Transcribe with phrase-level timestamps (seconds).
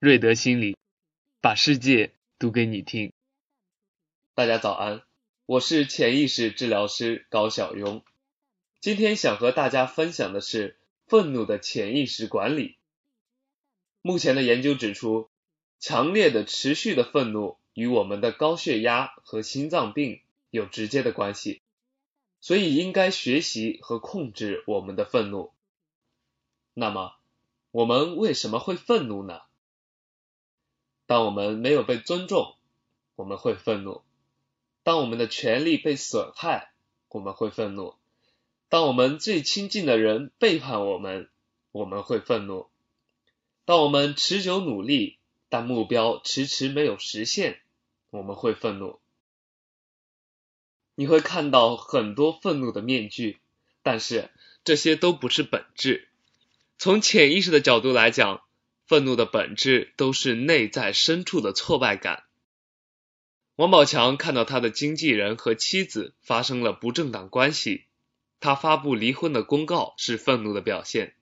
[0.00, 0.78] 瑞德心理，
[1.42, 3.12] 把世界读给你听。
[4.34, 5.02] 大家早安，
[5.44, 8.02] 我是潜意识治疗师高晓雍。
[8.80, 12.78] 今天想和大家分享的是愤怒的潜意识管理。
[14.00, 15.28] 目前的研究指出，
[15.78, 21.60] 强烈的持续的愤怒与我们的高血压和心脏病有直接的关系，
[22.40, 25.52] 所以应该学习和控制我们的愤怒。
[26.72, 27.16] 那么，
[27.70, 29.42] 我们为什么会愤怒呢？
[31.10, 32.54] 当我们没有被尊重，
[33.16, 34.04] 我们会愤怒；
[34.84, 36.70] 当我们的权利被损害，
[37.08, 37.96] 我们会愤怒；
[38.68, 41.28] 当我们最亲近的人背叛我们，
[41.72, 42.68] 我们会愤怒；
[43.64, 45.18] 当我们持久努力，
[45.48, 47.60] 但目标迟迟没有实现，
[48.10, 49.00] 我们会愤怒。
[50.94, 53.40] 你会看到很多愤怒的面具，
[53.82, 54.30] 但是
[54.62, 56.08] 这些都不是本质。
[56.78, 58.44] 从潜意识的角度来讲。
[58.90, 62.24] 愤怒的本质都是内在深处的挫败感。
[63.54, 67.84] 王宝强看到他的经纪人和妻子发生了不正当关系，
[68.40, 71.14] 他发布离婚的公告是愤怒的表现。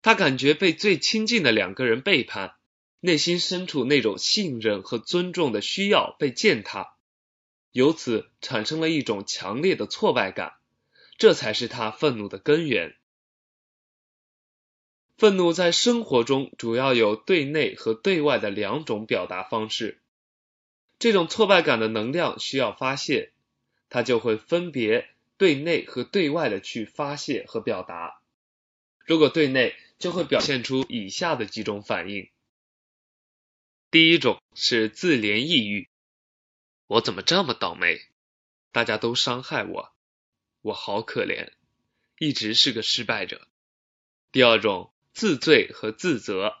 [0.00, 2.54] 他感觉被最亲近的两个人背叛，
[3.00, 6.94] 内心深处那种信任和尊重的需要被践踏，
[7.72, 10.52] 由此产生了一种强烈的挫败感，
[11.18, 12.94] 这才是他愤怒的根源。
[15.16, 19.98] 愤怒在生活中主要有对内和对外的两种表达方式。
[20.98, 23.32] 这种挫败感的能量需要发泄，
[23.88, 25.08] 它就会分别
[25.38, 28.20] 对内和对外的去发泄和表达。
[29.06, 32.28] 如果对内，就会表现出以下的几种反应。
[33.90, 35.88] 第一种是自怜抑郁，
[36.86, 38.02] 我怎么这么倒霉？
[38.70, 39.92] 大家都伤害我，
[40.60, 41.52] 我好可怜，
[42.18, 43.48] 一直是个失败者。
[44.30, 44.92] 第二种。
[45.16, 46.56] 自罪和自责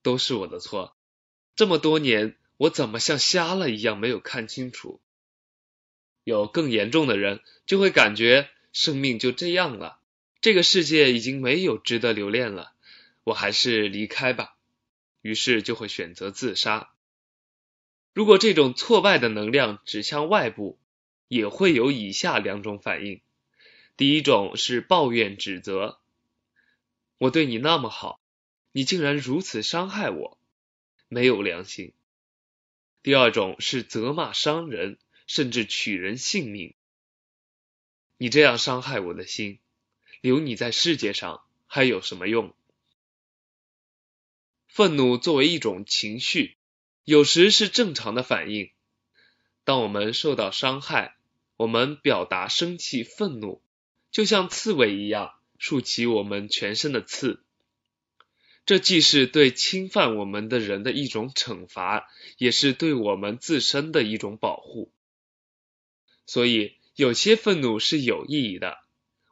[0.00, 0.96] 都是我的错。
[1.56, 5.02] 这么多年，我怎么像瞎了一样没有看清楚？
[6.24, 10.00] 有更严重的人就会感觉生命就这样了，
[10.40, 12.72] 这个世界已经没有值得留恋了，
[13.24, 14.56] 我还是离开吧。
[15.20, 16.94] 于是就会选择自杀。
[18.14, 20.78] 如果这种挫败的能量指向外部，
[21.28, 23.20] 也会有以下两种反应：
[23.98, 26.00] 第一种是抱怨指责。
[27.18, 28.20] 我对你那么好，
[28.72, 30.38] 你竟然如此伤害我，
[31.08, 31.92] 没有良心。
[33.02, 36.74] 第二种是责骂伤人，甚至取人性命。
[38.16, 39.58] 你这样伤害我的心，
[40.20, 42.54] 留你在世界上还有什么用？
[44.66, 46.56] 愤怒作为一种情绪，
[47.04, 48.70] 有时是正常的反应。
[49.64, 51.16] 当我们受到伤害，
[51.56, 53.62] 我们表达生气、愤怒，
[54.10, 55.37] 就像刺猬一样。
[55.58, 57.42] 竖起我们全身的刺，
[58.64, 62.08] 这既是对侵犯我们的人的一种惩罚，
[62.38, 64.92] 也是对我们自身的一种保护。
[66.26, 68.78] 所以，有些愤怒是有意义的，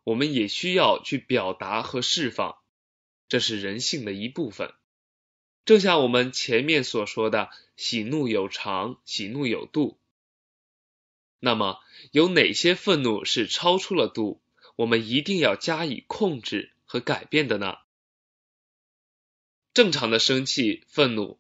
[0.03, 2.57] 我们也需要去表达和释放，
[3.29, 4.73] 这是人性的一部分。
[5.65, 9.99] 正像我们前面所说的，喜怒有常，喜怒有度。
[11.39, 11.81] 那么，
[12.13, 14.41] 有哪些愤怒是超出了度？
[14.77, 17.79] 我们一定要加以控制和改变的呢。
[19.75, 21.39] 正常的生气、愤怒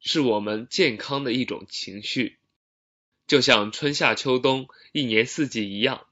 [0.00, 2.38] 是我们健康的一种情绪，
[3.26, 6.06] 就像春夏秋冬一年四季一样，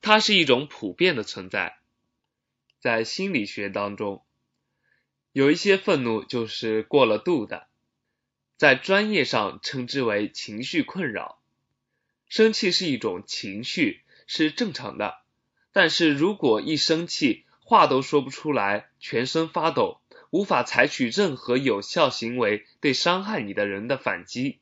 [0.00, 1.78] 它是一种普遍的存在。
[2.78, 4.24] 在心理学当中，
[5.32, 7.68] 有一些愤怒就是过了度的，
[8.56, 11.40] 在专业上称之为情绪困扰。
[12.28, 15.22] 生气是一种情绪，是正常的。
[15.78, 20.00] 但是如果一生气，话都说不出来，全身发抖，
[20.30, 24.58] 无法采取任何有效行为对伤害你的人的反击，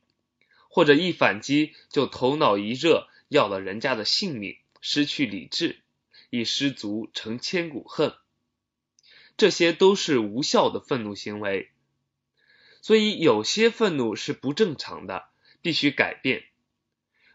[0.69, 5.79] 或者一反击就头脑一热，要了人家的性命，失去理智，
[6.29, 8.13] 一失足成千古恨，
[9.37, 11.71] 这些都是无效的愤怒行为。
[12.83, 15.29] 所以有些愤怒是不正常的，
[15.63, 16.43] 必须改变。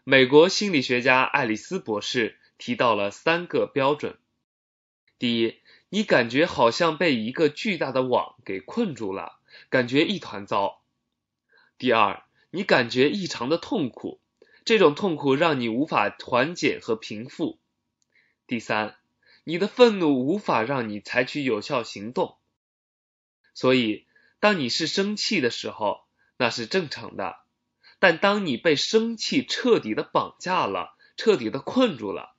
[0.05, 2.39] 美国心理学家爱丽丝博士。
[2.65, 4.17] 提到了三个标准：
[5.19, 9.37] 第一，你感觉好像被一个巨大的网给困住了，
[9.69, 10.81] 感觉一团糟；
[11.77, 14.21] 第二，你感觉异常的痛苦，
[14.63, 17.59] 这种痛苦让你无法缓解和平复；
[18.47, 18.95] 第三，
[19.43, 22.37] 你的愤怒无法让你采取有效行动。
[23.53, 24.07] 所以，
[24.39, 26.05] 当你是生气的时候，
[26.37, 27.43] 那是正常的；
[27.99, 32.32] 但当你被生气彻底的绑架了，彻底的困住了。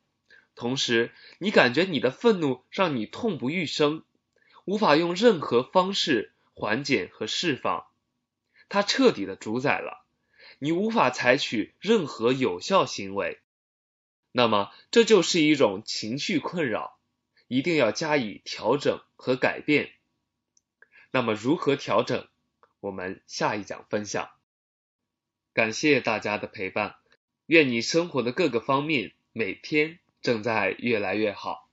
[0.54, 4.04] 同时，你感觉你的愤怒让你痛不欲生，
[4.64, 7.86] 无法用任何方式缓解和释放，
[8.68, 10.04] 它彻底的主宰了
[10.58, 13.40] 你，无法采取任何有效行为。
[14.30, 16.98] 那么，这就是一种情绪困扰，
[17.48, 19.92] 一定要加以调整和改变。
[21.10, 22.26] 那么，如何调整？
[22.80, 24.30] 我们下一讲分享。
[25.52, 26.96] 感谢大家的陪伴，
[27.46, 31.63] 愿你生活的各个方面每天正在越来越好。